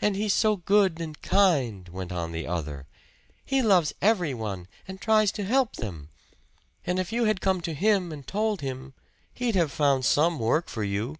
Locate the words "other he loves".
2.46-3.92